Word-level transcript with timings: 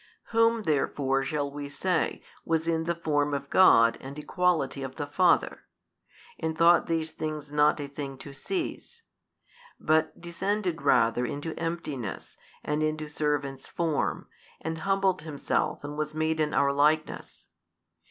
Whom 0.29 0.63
therefore 0.63 1.21
shall 1.21 1.51
we 1.51 1.69
say 1.69 2.23
was 2.43 2.67
in 2.67 2.85
the 2.85 2.95
Form 2.95 3.35
of 3.35 3.51
God 3.51 3.99
and 4.01 4.17
Equality 4.17 4.81
of 4.81 4.95
the 4.95 5.05
Father, 5.05 5.65
and 6.39 6.57
thought 6.57 6.87
these 6.87 7.11
things 7.11 7.51
not 7.51 7.79
a 7.79 7.85
thing 7.85 8.17
to 8.17 8.33
seize; 8.33 9.03
but 9.79 10.19
descended 10.19 10.81
rather 10.81 11.23
into 11.23 11.53
emptiness 11.53 12.35
and 12.63 12.81
into 12.81 13.07
servant's 13.07 13.67
form, 13.67 14.27
and 14.59 14.79
humbleth 14.79 15.19
Himself 15.21 15.83
and 15.83 15.99
was 15.99 16.15
made 16.15 16.39
in 16.39 16.51
our 16.51 16.73
likeness? 16.73 17.45